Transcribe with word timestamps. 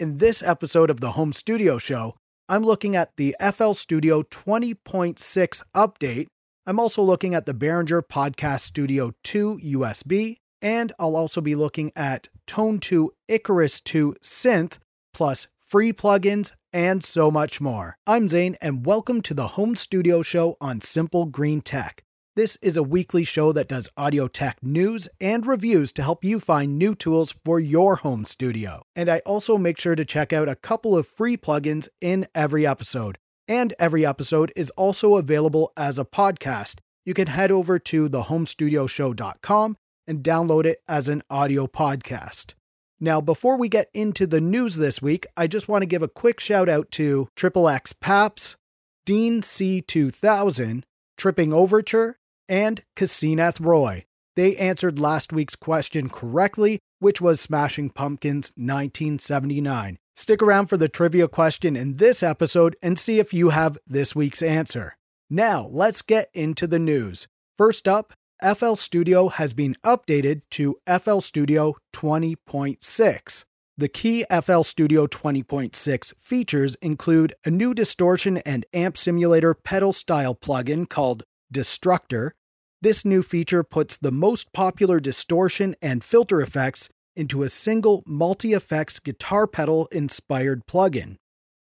In 0.00 0.18
this 0.18 0.44
episode 0.44 0.90
of 0.90 1.00
the 1.00 1.10
Home 1.12 1.32
Studio 1.32 1.76
Show, 1.76 2.14
I'm 2.48 2.62
looking 2.62 2.94
at 2.94 3.16
the 3.16 3.34
FL 3.52 3.72
Studio 3.72 4.22
20.6 4.22 5.62
update. 5.74 6.28
I'm 6.66 6.78
also 6.78 7.02
looking 7.02 7.34
at 7.34 7.46
the 7.46 7.52
Behringer 7.52 8.02
Podcast 8.02 8.60
Studio 8.60 9.10
2 9.24 9.58
USB, 9.58 10.36
and 10.62 10.92
I'll 11.00 11.16
also 11.16 11.40
be 11.40 11.56
looking 11.56 11.90
at 11.96 12.28
Tone 12.46 12.78
2 12.78 13.10
Icarus 13.26 13.80
2 13.80 14.14
Synth, 14.22 14.78
plus 15.12 15.48
free 15.60 15.92
plugins, 15.92 16.52
and 16.72 17.02
so 17.02 17.28
much 17.28 17.60
more. 17.60 17.96
I'm 18.06 18.28
Zane, 18.28 18.56
and 18.60 18.86
welcome 18.86 19.20
to 19.22 19.34
the 19.34 19.48
Home 19.48 19.74
Studio 19.74 20.22
Show 20.22 20.56
on 20.60 20.80
Simple 20.80 21.26
Green 21.26 21.60
Tech. 21.60 22.04
This 22.38 22.54
is 22.62 22.76
a 22.76 22.84
weekly 22.84 23.24
show 23.24 23.50
that 23.50 23.66
does 23.66 23.88
audio 23.96 24.28
tech 24.28 24.62
news 24.62 25.08
and 25.20 25.44
reviews 25.44 25.90
to 25.94 26.04
help 26.04 26.22
you 26.22 26.38
find 26.38 26.78
new 26.78 26.94
tools 26.94 27.34
for 27.44 27.58
your 27.58 27.96
home 27.96 28.24
studio. 28.24 28.84
And 28.94 29.08
I 29.08 29.18
also 29.26 29.58
make 29.58 29.76
sure 29.76 29.96
to 29.96 30.04
check 30.04 30.32
out 30.32 30.48
a 30.48 30.54
couple 30.54 30.96
of 30.96 31.08
free 31.08 31.36
plugins 31.36 31.88
in 32.00 32.28
every 32.36 32.64
episode. 32.64 33.18
And 33.48 33.74
every 33.80 34.06
episode 34.06 34.52
is 34.54 34.70
also 34.76 35.16
available 35.16 35.72
as 35.76 35.98
a 35.98 36.04
podcast. 36.04 36.78
You 37.04 37.12
can 37.12 37.26
head 37.26 37.50
over 37.50 37.76
to 37.76 38.08
thehomestudioshow.com 38.08 39.76
and 40.06 40.22
download 40.22 40.64
it 40.64 40.78
as 40.88 41.08
an 41.08 41.22
audio 41.28 41.66
podcast. 41.66 42.54
Now, 43.00 43.20
before 43.20 43.58
we 43.58 43.68
get 43.68 43.90
into 43.92 44.28
the 44.28 44.40
news 44.40 44.76
this 44.76 45.02
week, 45.02 45.26
I 45.36 45.48
just 45.48 45.66
want 45.66 45.82
to 45.82 45.86
give 45.86 46.02
a 46.02 46.08
quick 46.08 46.38
shout 46.38 46.68
out 46.68 46.92
to 46.92 47.30
Triple 47.34 47.68
X 47.68 47.92
Paps, 47.92 48.56
Dean 49.04 49.42
C2000, 49.42 50.84
Tripping 51.16 51.52
Overture, 51.52 52.17
and 52.48 52.82
Kasineth 52.96 53.60
Roy. 53.60 54.04
They 54.36 54.56
answered 54.56 54.98
last 54.98 55.32
week's 55.32 55.56
question 55.56 56.08
correctly, 56.08 56.78
which 57.00 57.20
was 57.20 57.40
Smashing 57.40 57.90
Pumpkins 57.90 58.52
1979. 58.56 59.98
Stick 60.14 60.42
around 60.42 60.66
for 60.66 60.76
the 60.76 60.88
trivia 60.88 61.28
question 61.28 61.76
in 61.76 61.96
this 61.96 62.22
episode 62.22 62.76
and 62.82 62.98
see 62.98 63.18
if 63.18 63.32
you 63.32 63.50
have 63.50 63.78
this 63.86 64.16
week's 64.16 64.42
answer. 64.42 64.96
Now, 65.30 65.68
let's 65.70 66.02
get 66.02 66.28
into 66.34 66.66
the 66.66 66.78
news. 66.78 67.28
First 67.56 67.86
up, 67.86 68.12
FL 68.40 68.74
Studio 68.74 69.28
has 69.28 69.52
been 69.52 69.74
updated 69.84 70.42
to 70.52 70.76
FL 70.86 71.18
Studio 71.18 71.74
20.6. 71.92 73.44
The 73.76 73.88
key 73.88 74.24
FL 74.42 74.62
Studio 74.62 75.06
20.6 75.06 76.14
features 76.16 76.74
include 76.76 77.34
a 77.44 77.50
new 77.50 77.74
distortion 77.74 78.38
and 78.38 78.64
amp 78.72 78.96
simulator 78.96 79.54
pedal 79.54 79.92
style 79.92 80.34
plugin 80.34 80.88
called 80.88 81.24
Distructor, 81.50 82.34
this 82.80 83.04
new 83.04 83.22
feature 83.22 83.64
puts 83.64 83.96
the 83.96 84.12
most 84.12 84.52
popular 84.52 85.00
distortion 85.00 85.74
and 85.82 86.04
filter 86.04 86.40
effects 86.40 86.88
into 87.16 87.42
a 87.42 87.48
single 87.48 88.02
multi 88.06 88.52
effects 88.52 89.00
guitar 89.00 89.46
pedal 89.46 89.88
inspired 89.90 90.66
plugin. 90.66 91.16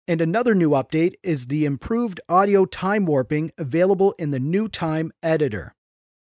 And 0.07 0.21
another 0.21 0.53
new 0.53 0.71
update 0.71 1.15
is 1.23 1.47
the 1.47 1.65
improved 1.65 2.21
audio 2.29 2.65
time 2.65 3.05
warping 3.05 3.51
available 3.57 4.13
in 4.19 4.31
the 4.31 4.39
NewTime 4.39 5.09
editor. 5.23 5.73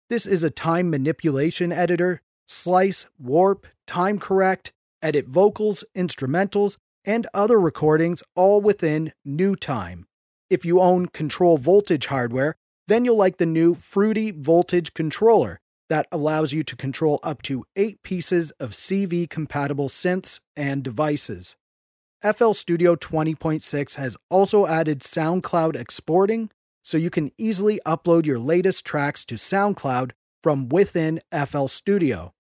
This 0.10 0.26
is 0.26 0.44
a 0.44 0.50
time 0.50 0.90
manipulation 0.90 1.72
editor, 1.72 2.22
slice, 2.48 3.08
warp, 3.18 3.68
time 3.86 4.18
correct, 4.18 4.72
edit 5.02 5.28
vocals, 5.28 5.84
instrumentals, 5.96 6.78
and 7.06 7.28
other 7.34 7.60
recordings 7.60 8.24
all 8.36 8.62
within 8.62 9.12
NewTime. 9.28 10.04
If 10.50 10.66
you 10.66 10.80
own 10.80 11.08
control 11.08 11.58
voltage 11.58 12.08
hardware, 12.08 12.56
then 12.90 13.06
you'll 13.06 13.16
like 13.16 13.38
the 13.38 13.46
new 13.46 13.76
Fruity 13.76 14.32
Voltage 14.32 14.94
Controller 14.94 15.60
that 15.90 16.08
allows 16.12 16.54
you 16.54 16.64
to 16.64 16.76
control 16.76 17.20
up 17.24 17.42
to 17.44 17.64
eight 17.76 18.02
pieces 18.04 18.52
of 18.60 18.72
CV 18.72 19.30
compatible 19.30 19.90
synths 19.90 20.40
and 20.56 20.84
devices. 20.84 21.56
FL 22.22 22.52
Studio 22.54 22.96
20.6 22.96 23.96
has 23.96 24.18
also 24.30 24.68
added 24.68 25.00
SoundCloud 25.00 25.76
exporting, 25.76 26.50
so 26.84 26.98
you 26.98 27.10
can 27.10 27.32
easily 27.38 27.80
upload 27.86 28.26
your 28.26 28.40
latest 28.40 28.86
tracks 28.86 29.24
to 29.26 29.36
SoundCloud 29.36 30.12
from 30.44 30.68
within 30.68 31.20
FL 31.32 31.68
Studio. 31.68 32.34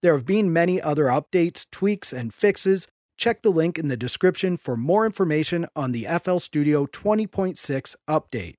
There 0.00 0.14
have 0.14 0.26
been 0.26 0.52
many 0.52 0.80
other 0.80 1.06
updates, 1.06 1.66
tweaks, 1.70 2.12
and 2.12 2.32
fixes. 2.32 2.86
Check 3.16 3.42
the 3.42 3.50
link 3.50 3.78
in 3.78 3.88
the 3.88 3.96
description 3.96 4.56
for 4.56 4.76
more 4.76 5.04
information 5.04 5.66
on 5.74 5.92
the 5.92 6.06
FL 6.22 6.38
Studio 6.38 6.86
20.6 6.86 7.96
update. 8.08 8.54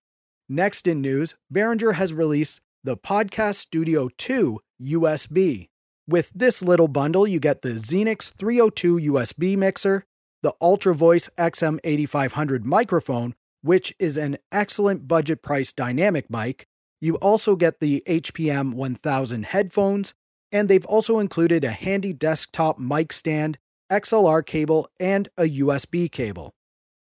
Next 0.52 0.88
in 0.88 1.00
news, 1.00 1.36
Behringer 1.54 1.94
has 1.94 2.12
released 2.12 2.60
the 2.84 2.98
Podcast 2.98 3.58
Studio 3.58 4.10
2 4.18 4.60
USB. 4.82 5.70
With 6.08 6.32
this 6.34 6.64
little 6.64 6.88
bundle, 6.88 7.28
you 7.28 7.40
get 7.40 7.62
the 7.62 7.74
Xenyx 7.76 8.34
302 8.34 8.96
USB 9.12 9.56
mixer, 9.56 10.06
the 10.42 10.56
Ultra 10.60 10.96
Voice 10.96 11.30
XM8500 11.38 12.66
microphone, 12.66 13.36
which 13.62 13.94
is 14.00 14.18
an 14.18 14.40
excellent 14.52 15.08
budget 15.08 15.44
price 15.44 15.72
dynamic 15.72 16.32
mic. 16.32 16.66
You 17.00 17.18
also 17.18 17.56
get 17.56 17.80
the 17.80 18.02
HPM 18.08 18.74
1000 18.74 19.46
headphones, 19.46 20.16
and 20.52 20.68
they've 20.68 20.86
also 20.88 21.20
included 21.20 21.64
a 21.64 21.70
handy 21.70 22.12
desktop 22.12 22.80
mic 22.80 23.14
stand, 23.14 23.60
XLR 23.92 24.44
cable, 24.44 24.88
and 25.00 25.30
a 25.38 25.44
USB 25.44 26.12
cable. 26.12 26.56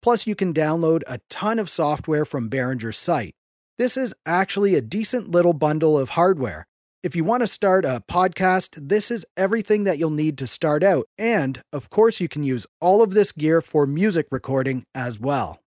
Plus, 0.02 0.26
you 0.26 0.34
can 0.34 0.54
download 0.54 1.02
a 1.06 1.20
ton 1.28 1.58
of 1.58 1.68
software 1.68 2.24
from 2.24 2.48
Behringer's 2.48 2.96
site. 2.96 3.34
This 3.78 3.96
is 3.96 4.14
actually 4.26 4.74
a 4.74 4.82
decent 4.82 5.30
little 5.30 5.52
bundle 5.52 5.98
of 5.98 6.10
hardware. 6.10 6.66
If 7.02 7.16
you 7.16 7.24
want 7.24 7.42
to 7.42 7.46
start 7.46 7.86
a 7.86 8.02
podcast, 8.10 8.88
this 8.88 9.10
is 9.10 9.24
everything 9.36 9.84
that 9.84 9.96
you'll 9.96 10.10
need 10.10 10.36
to 10.38 10.46
start 10.46 10.82
out. 10.82 11.06
And, 11.16 11.62
of 11.72 11.88
course, 11.88 12.20
you 12.20 12.28
can 12.28 12.42
use 12.42 12.66
all 12.80 13.02
of 13.02 13.12
this 13.12 13.32
gear 13.32 13.62
for 13.62 13.86
music 13.86 14.26
recording 14.30 14.84
as 14.94 15.18
well. 15.18 15.60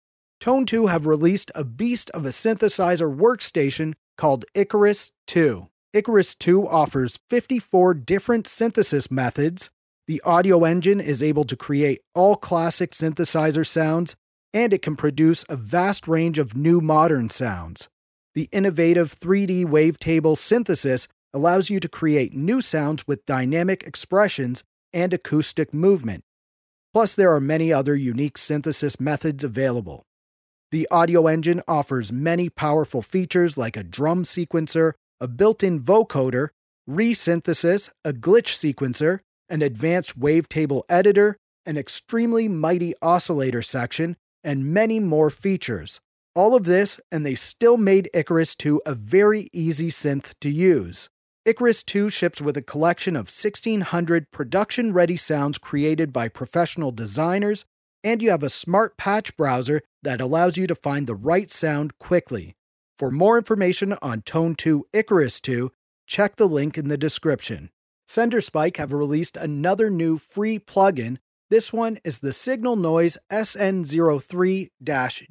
Tone 0.42 0.66
2 0.66 0.88
have 0.88 1.06
released 1.06 1.52
a 1.56 1.64
beast 1.64 2.10
of 2.10 2.26
a 2.26 2.30
synthesizer 2.30 3.16
workstation 3.16 3.94
called 4.18 4.44
Icarus 4.54 5.12
2. 5.28 5.68
Icarus 5.94 6.36
2 6.36 6.68
offers 6.68 7.20
54 7.30 7.94
different 7.94 8.48
synthesis 8.48 9.10
methods. 9.10 9.70
The 10.08 10.22
audio 10.26 10.64
engine 10.64 11.00
is 11.00 11.22
able 11.22 11.44
to 11.46 11.56
create 11.56 12.02
all 12.16 12.36
classic 12.36 12.92
synthesizer 12.92 13.66
sounds, 13.66 14.16
and 14.54 14.74
it 14.74 14.82
can 14.82 14.96
produce 14.96 15.46
a 15.48 15.56
vast 15.56 16.08
range 16.08 16.40
of 16.40 16.58
new 16.58 16.82
modern 16.82 17.30
sounds. 17.30 17.88
The 18.34 18.50
innovative 18.52 19.18
3D 19.20 19.66
wavetable 19.66 20.38
synthesis 20.38 21.08
allows 21.34 21.70
you 21.70 21.80
to 21.80 21.88
create 21.88 22.34
new 22.34 22.62
sounds 22.62 23.08
with 23.08 23.26
dynamic 23.26 23.84
expressions 23.84 24.64
and 24.92 25.14
acoustic 25.14 25.74
movement. 25.74 26.24
Plus, 26.94 27.16
there 27.16 27.32
are 27.34 27.40
many 27.40 27.72
other 27.72 27.96
unique 27.96 28.38
synthesis 28.38 29.00
methods 29.00 29.44
available. 29.44 30.04
The 30.72 30.88
audio 30.90 31.28
engine 31.28 31.62
offers 31.68 32.12
many 32.12 32.50
powerful 32.50 33.02
features 33.02 33.58
like 33.58 33.78
a 33.78 33.84
drum 33.84 34.24
sequencer, 34.24 34.94
a 35.20 35.28
built 35.28 35.64
in 35.64 35.80
vocoder, 35.80 36.50
resynthesis, 36.90 37.92
a 38.04 38.14
glitch 38.14 38.56
sequencer, 38.56 39.20
an 39.52 39.62
advanced 39.62 40.20
wavetable 40.20 40.82
editor, 40.90 41.38
an 41.66 41.78
extremely 41.78 42.48
mighty 42.48 42.96
oscillator 43.02 43.62
section, 43.62 44.18
and 44.44 44.74
many 44.74 45.00
more 45.00 45.30
features. 45.30 46.00
All 46.34 46.56
of 46.56 46.64
this, 46.64 47.00
and 47.12 47.26
they 47.26 47.36
still 47.36 47.78
made 47.78 48.10
Icarus 48.14 48.56
2 48.56 48.82
a 48.86 48.96
very 48.96 49.50
easy 49.52 49.90
synth 49.90 50.34
to 50.40 50.50
use. 50.50 51.10
Icarus 51.46 51.84
2 51.84 52.10
ships 52.10 52.42
with 52.42 52.56
a 52.56 52.62
collection 52.62 53.16
of 53.16 53.28
1600 53.28 54.32
production 54.32 54.94
ready 54.94 55.18
sounds 55.18 55.58
created 55.58 56.14
by 56.14 56.30
professional 56.30 56.92
designers, 56.92 57.66
and 58.04 58.22
you 58.22 58.30
have 58.30 58.44
a 58.44 58.50
smart 58.50 58.96
patch 58.96 59.36
browser 59.36 59.82
that 60.02 60.22
allows 60.22 60.56
you 60.56 60.66
to 60.68 60.76
find 60.76 61.06
the 61.06 61.16
right 61.16 61.52
sound 61.52 62.00
quickly. 62.00 62.56
For 62.98 63.12
more 63.12 63.38
information 63.38 63.96
on 64.02 64.22
Tone 64.22 64.56
2 64.56 64.86
Icarus 64.94 65.42
2, 65.42 65.72
check 66.08 66.38
the 66.38 66.48
link 66.48 66.78
in 66.78 66.88
the 66.88 66.98
description. 66.98 67.70
Senderspike 68.12 68.76
have 68.76 68.92
released 68.92 69.38
another 69.38 69.90
new 69.90 70.18
free 70.18 70.60
plugin. 70.60 71.18
This 71.50 71.72
one 71.72 71.98
is 72.04 72.20
the 72.20 72.34
Signal 72.34 72.76
Noise 72.76 73.18
SN03 73.32 74.68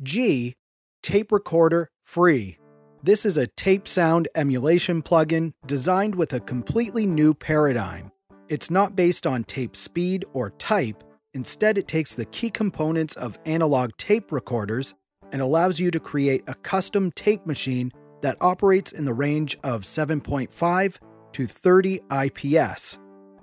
G 0.03 0.55
Tape 1.03 1.31
Recorder 1.31 1.91
Free. 2.05 2.57
This 3.03 3.27
is 3.27 3.37
a 3.37 3.49
tape 3.49 3.87
sound 3.87 4.29
emulation 4.35 5.03
plugin 5.03 5.53
designed 5.67 6.15
with 6.15 6.33
a 6.33 6.41
completely 6.41 7.05
new 7.05 7.35
paradigm. 7.35 8.13
It's 8.49 8.71
not 8.71 8.97
based 8.97 9.27
on 9.27 9.45
tape 9.45 9.77
speed 9.77 10.25
or 10.33 10.53
type, 10.53 11.05
instead, 11.35 11.77
it 11.77 11.87
takes 11.87 12.15
the 12.15 12.25
key 12.25 12.49
components 12.49 13.15
of 13.15 13.39
analog 13.45 13.91
tape 13.99 14.33
recorders 14.33 14.95
and 15.33 15.43
allows 15.43 15.79
you 15.79 15.91
to 15.91 16.01
create 16.01 16.45
a 16.47 16.55
custom 16.55 17.13
tape 17.13 17.45
machine 17.45 17.93
that 18.23 18.39
operates 18.41 18.93
in 18.93 19.05
the 19.05 19.13
range 19.13 19.59
of 19.65 19.83
7.5 19.83 20.97
to 21.33 21.47
30 21.47 22.01
IPS. 22.11 22.99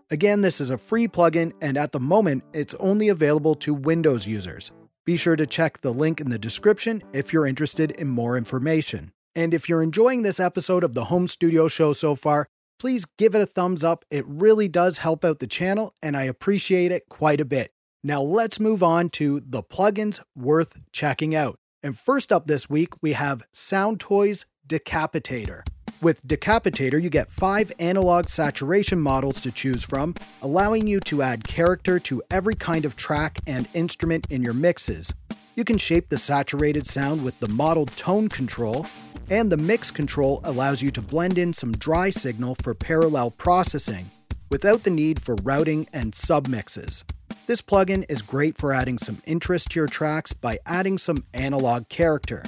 Again, 0.10 0.42
this 0.42 0.62
is 0.62 0.70
a 0.70 0.78
free 0.78 1.08
plugin, 1.08 1.52
and 1.62 1.78
at 1.78 1.92
the 1.92 2.00
moment, 2.00 2.44
it's 2.54 2.74
only 2.76 3.10
available 3.10 3.56
to 3.56 3.74
Windows 3.74 4.26
users. 4.26 4.72
Be 5.06 5.18
sure 5.18 5.36
to 5.36 5.46
check 5.46 5.82
the 5.82 5.94
link 5.94 6.22
in 6.22 6.30
the 6.30 6.40
description 6.40 7.02
if 7.14 7.32
you're 7.32 7.46
interested 7.46 7.92
in 7.92 8.08
more 8.08 8.38
information. 8.38 9.12
And 9.36 9.54
if 9.54 9.70
you're 9.70 9.84
enjoying 9.84 10.24
this 10.24 10.40
episode 10.40 10.84
of 10.84 10.94
the 10.94 11.06
Home 11.06 11.28
Studio 11.28 11.68
Show 11.68 11.94
so 11.94 12.16
far, 12.16 12.48
please 12.80 13.06
give 13.18 13.36
it 13.36 13.42
a 13.42 13.46
thumbs 13.46 13.84
up. 13.84 14.06
It 14.10 14.26
really 14.28 14.68
does 14.68 15.00
help 15.00 15.24
out 15.26 15.40
the 15.40 15.48
channel, 15.48 15.94
and 16.02 16.16
I 16.16 16.24
appreciate 16.24 16.92
it 16.92 17.10
quite 17.10 17.42
a 17.42 17.46
bit. 17.46 17.72
Now 18.04 18.22
let's 18.22 18.60
move 18.60 18.82
on 18.84 19.10
to 19.12 19.40
the 19.40 19.64
plugins 19.64 20.22
worth 20.36 20.80
checking 20.92 21.36
out. 21.36 21.58
And 21.84 21.98
first 21.98 22.32
up 22.32 22.48
this 22.48 22.70
week, 22.70 23.02
we 23.02 23.14
have 23.14 23.46
Soundtoys 23.54 24.46
Decapitator. 24.68 25.62
With 26.00 26.26
Decapitator, 26.28 27.02
you 27.02 27.10
get 27.10 27.32
five 27.32 27.72
analog 27.80 28.30
saturation 28.30 29.02
models 29.02 29.42
to 29.42 29.52
choose 29.52 29.84
from, 29.84 30.14
allowing 30.44 30.86
you 30.86 31.00
to 31.02 31.24
add 31.24 31.48
character 31.48 32.00
to 32.02 32.22
every 32.30 32.54
kind 32.54 32.86
of 32.86 32.96
track 32.96 33.40
and 33.48 33.68
instrument 33.74 34.28
in 34.30 34.44
your 34.44 34.54
mixes. 34.54 35.12
You 35.56 35.64
can 35.64 35.80
shape 35.80 36.10
the 36.10 36.20
saturated 36.20 36.86
sound 36.86 37.24
with 37.24 37.40
the 37.40 37.48
modeled 37.48 37.92
tone 37.98 38.30
control, 38.30 38.86
and 39.32 39.52
the 39.52 39.58
mix 39.58 39.90
control 39.90 40.40
allows 40.44 40.84
you 40.84 40.92
to 40.92 41.02
blend 41.02 41.40
in 41.40 41.52
some 41.52 41.72
dry 41.72 42.12
signal 42.12 42.56
for 42.62 42.76
parallel 42.76 43.32
processing 43.32 44.12
without 44.52 44.84
the 44.84 44.92
need 44.92 45.20
for 45.20 45.36
routing 45.42 45.88
and 45.94 46.14
submixes. 46.14 47.06
This 47.48 47.64
plugin 47.64 48.06
is 48.08 48.22
great 48.22 48.56
for 48.56 48.72
adding 48.72 49.00
some 49.00 49.20
interest 49.26 49.72
to 49.72 49.80
your 49.80 49.88
tracks 49.88 50.32
by 50.32 50.60
adding 50.68 51.00
some 51.00 51.26
analog 51.34 51.90
character. 51.90 52.44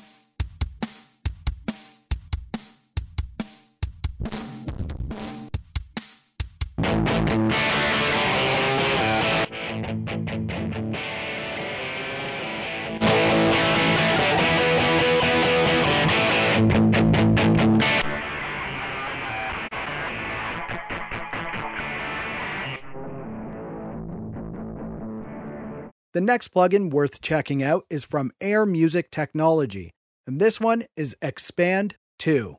The 26.12 26.22
next 26.22 26.54
plugin 26.54 26.92
worth 26.92 27.22
checking 27.22 27.64
out 27.64 27.86
is 27.90 28.04
from 28.04 28.32
Air 28.42 28.66
Music 28.66 29.10
Technology, 29.10 29.92
and 30.28 30.38
this 30.38 30.60
one 30.60 30.84
is 30.98 31.16
Expand 31.22 31.96
2. 32.18 32.58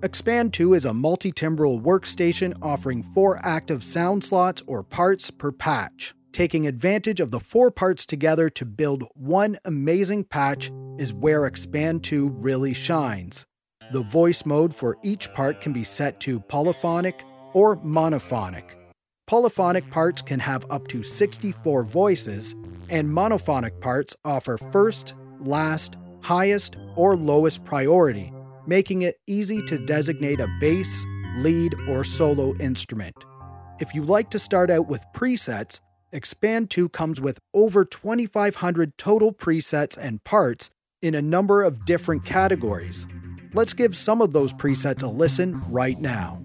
Xpand!2 0.00 0.76
is 0.76 0.84
a 0.84 0.92
multi 0.92 1.30
timbral 1.30 1.80
workstation 1.80 2.52
offering 2.60 3.04
four 3.14 3.38
active 3.44 3.84
sound 3.84 4.24
slots 4.24 4.60
or 4.66 4.82
parts 4.82 5.30
per 5.30 5.52
patch. 5.52 6.15
Taking 6.36 6.66
advantage 6.66 7.20
of 7.20 7.30
the 7.30 7.40
four 7.40 7.70
parts 7.70 8.04
together 8.04 8.50
to 8.50 8.66
build 8.66 9.04
one 9.14 9.56
amazing 9.64 10.24
patch 10.24 10.70
is 10.98 11.14
where 11.14 11.50
Xpand!2 11.50 12.30
really 12.30 12.74
shines. 12.74 13.46
The 13.90 14.02
voice 14.02 14.44
mode 14.44 14.74
for 14.74 14.98
each 15.02 15.32
part 15.32 15.62
can 15.62 15.72
be 15.72 15.82
set 15.82 16.20
to 16.20 16.38
polyphonic 16.38 17.24
or 17.54 17.76
monophonic. 17.76 18.64
Polyphonic 19.26 19.90
parts 19.90 20.20
can 20.20 20.38
have 20.40 20.70
up 20.70 20.86
to 20.88 21.02
64 21.02 21.84
voices, 21.84 22.54
and 22.90 23.08
monophonic 23.08 23.80
parts 23.80 24.14
offer 24.22 24.58
first, 24.58 25.14
last, 25.40 25.96
highest, 26.20 26.76
or 26.96 27.16
lowest 27.16 27.64
priority, 27.64 28.30
making 28.66 29.00
it 29.00 29.16
easy 29.26 29.62
to 29.62 29.86
designate 29.86 30.40
a 30.40 30.48
bass, 30.60 31.02
lead, 31.38 31.74
or 31.88 32.04
solo 32.04 32.54
instrument. 32.58 33.16
If 33.80 33.94
you 33.94 34.02
like 34.04 34.30
to 34.32 34.38
start 34.38 34.70
out 34.70 34.86
with 34.86 35.02
presets, 35.14 35.80
Xpand!2 36.12 36.92
comes 36.92 37.20
with 37.20 37.40
over 37.52 37.84
2,500 37.84 38.96
total 38.96 39.32
presets 39.32 39.96
and 39.96 40.22
parts 40.24 40.70
in 41.02 41.14
a 41.14 41.22
number 41.22 41.62
of 41.62 41.84
different 41.84 42.24
categories. 42.24 43.06
Let's 43.54 43.72
give 43.72 43.96
some 43.96 44.20
of 44.20 44.32
those 44.32 44.52
presets 44.52 45.02
a 45.02 45.08
listen 45.08 45.60
right 45.70 45.98
now. 45.98 46.42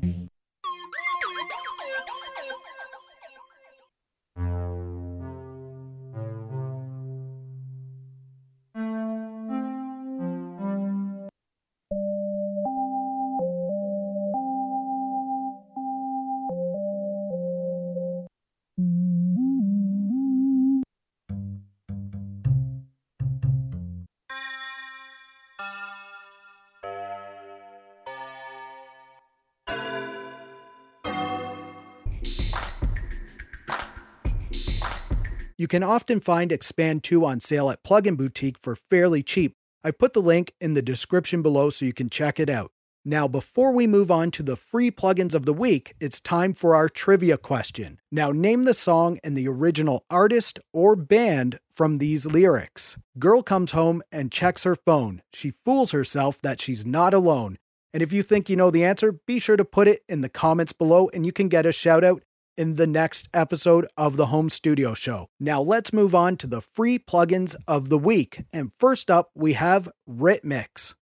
You 35.62 35.68
can 35.68 35.84
often 35.84 36.20
find 36.20 36.50
Xpand!2 36.50 37.24
on 37.24 37.40
sale 37.40 37.70
at 37.70 37.84
Plugin 37.84 38.18
Boutique 38.18 38.58
for 38.58 38.76
fairly 38.76 39.22
cheap. 39.22 39.54
I've 39.84 40.00
put 40.00 40.14
the 40.14 40.20
link 40.20 40.56
in 40.60 40.74
the 40.74 40.82
description 40.82 41.44
below 41.44 41.70
so 41.70 41.86
you 41.86 41.94
can 41.94 42.10
check 42.10 42.40
it 42.40 42.50
out. 42.50 42.72
Now, 43.06 43.28
before 43.28 43.72
we 43.72 43.86
move 43.86 44.10
on 44.10 44.32
to 44.32 44.42
the 44.42 44.56
free 44.56 44.90
plugins 44.90 45.36
of 45.36 45.46
the 45.46 45.54
week, 45.54 45.94
it's 46.00 46.20
time 46.20 46.54
for 46.54 46.76
our 46.76 46.90
trivia 46.90 47.38
question. 47.38 48.00
Now, 48.12 48.32
name 48.32 48.64
the 48.64 48.74
song 48.74 49.20
and 49.24 49.38
the 49.38 49.48
original 49.48 50.04
artist 50.10 50.60
or 50.74 50.96
band 50.96 51.60
from 51.76 52.00
these 52.00 52.26
lyrics. 52.26 52.98
Girl 53.20 53.44
comes 53.44 53.70
home 53.70 54.02
and 54.12 54.32
checks 54.32 54.64
her 54.64 54.76
phone. 54.76 55.22
She 55.32 55.52
fools 55.52 55.92
herself 55.92 56.42
that 56.42 56.60
she's 56.60 56.88
not 56.88 57.14
alone. 57.14 57.60
And 57.94 58.02
if 58.02 58.12
you 58.12 58.24
think 58.24 58.50
you 58.50 58.56
know 58.56 58.72
the 58.72 58.84
answer, 58.84 59.12
be 59.12 59.38
sure 59.38 59.58
to 59.58 59.66
put 59.66 59.88
it 59.88 60.02
in 60.10 60.22
the 60.22 60.30
comments 60.30 60.74
below 60.74 61.12
and 61.14 61.24
you 61.24 61.32
can 61.32 61.50
get 61.50 61.68
a 61.68 61.72
shout 61.72 62.04
out 62.04 62.24
in 62.58 62.76
the 62.76 62.88
next 62.88 63.30
episode 63.34 63.88
of 63.98 64.18
the 64.18 64.28
Home 64.28 64.50
Studio 64.50 64.94
Show. 64.94 65.30
Now 65.40 65.62
let's 65.62 65.94
move 65.94 66.14
on 66.14 66.38
to 66.38 66.48
the 66.48 66.62
free 66.62 67.00
plugins 67.00 67.56
of 67.68 67.90
the 67.90 67.98
week. 67.98 68.44
And 68.54 68.72
first 68.78 69.10
up, 69.10 69.32
we 69.36 69.54
have 69.54 69.90
Ritmix. 70.10 70.96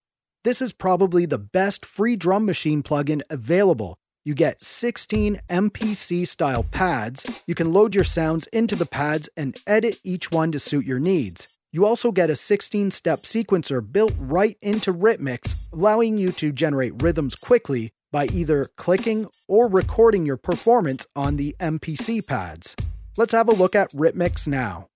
This 0.44 0.62
is 0.62 0.72
probably 0.72 1.26
the 1.26 1.38
best 1.38 1.84
free 1.84 2.16
drum 2.16 2.46
machine 2.46 2.82
plugin 2.82 3.22
available. 3.28 3.98
You 4.24 4.34
get 4.34 4.62
16 4.62 5.38
MPC 5.48 6.28
style 6.28 6.64
pads. 6.64 7.24
You 7.46 7.54
can 7.54 7.72
load 7.72 7.94
your 7.94 8.04
sounds 8.04 8.46
into 8.48 8.76
the 8.76 8.86
pads 8.86 9.28
and 9.36 9.56
edit 9.66 9.98
each 10.04 10.30
one 10.30 10.52
to 10.52 10.58
suit 10.58 10.84
your 10.84 10.98
needs. 10.98 11.58
You 11.72 11.84
also 11.84 12.12
get 12.12 12.30
a 12.30 12.36
16 12.36 12.90
step 12.90 13.20
sequencer 13.20 13.80
built 13.80 14.14
right 14.18 14.56
into 14.62 14.92
Ritmix, 14.92 15.68
allowing 15.72 16.18
you 16.18 16.32
to 16.32 16.52
generate 16.52 17.02
rhythms 17.02 17.34
quickly 17.34 17.92
by 18.12 18.26
either 18.26 18.66
clicking 18.76 19.26
or 19.48 19.68
recording 19.68 20.26
your 20.26 20.36
performance 20.36 21.06
on 21.14 21.36
the 21.36 21.54
MPC 21.60 22.26
pads. 22.26 22.74
Let's 23.16 23.32
have 23.32 23.48
a 23.48 23.52
look 23.52 23.74
at 23.74 23.90
Ritmix 23.92 24.46
now. 24.46 24.88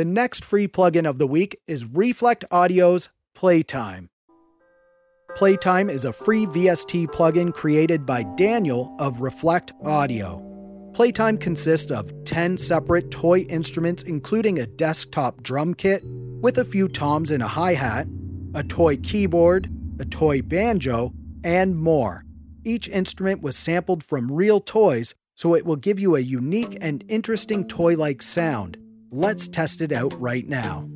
The 0.00 0.06
next 0.06 0.46
free 0.46 0.66
plugin 0.66 1.06
of 1.06 1.18
the 1.18 1.26
week 1.26 1.60
is 1.66 1.84
Reflect 1.84 2.46
Audio's 2.50 3.10
Playtime. 3.34 4.08
Playtime 5.36 5.90
is 5.90 6.06
a 6.06 6.12
free 6.14 6.46
VST 6.46 7.08
plugin 7.08 7.52
created 7.52 8.06
by 8.06 8.22
Daniel 8.38 8.96
of 8.98 9.20
Reflect 9.20 9.74
Audio. 9.84 10.42
Playtime 10.94 11.36
consists 11.36 11.90
of 11.90 12.10
10 12.24 12.56
separate 12.56 13.10
toy 13.10 13.40
instruments, 13.40 14.02
including 14.02 14.58
a 14.58 14.66
desktop 14.66 15.42
drum 15.42 15.74
kit 15.74 16.00
with 16.40 16.56
a 16.56 16.64
few 16.64 16.88
toms 16.88 17.30
and 17.30 17.42
a 17.42 17.46
hi 17.46 17.74
hat, 17.74 18.06
a 18.54 18.62
toy 18.62 18.96
keyboard, 18.96 19.68
a 19.98 20.06
toy 20.06 20.40
banjo, 20.40 21.12
and 21.44 21.76
more. 21.76 22.24
Each 22.64 22.88
instrument 22.88 23.42
was 23.42 23.54
sampled 23.54 24.02
from 24.02 24.32
real 24.32 24.62
toys, 24.62 25.14
so 25.34 25.54
it 25.54 25.66
will 25.66 25.76
give 25.76 26.00
you 26.00 26.16
a 26.16 26.20
unique 26.20 26.78
and 26.80 27.04
interesting 27.10 27.68
toy 27.68 27.96
like 27.98 28.22
sound. 28.22 28.78
Let's 29.12 29.48
test 29.48 29.80
it 29.80 29.90
out 29.90 30.14
right 30.20 30.46
now. 30.46 30.88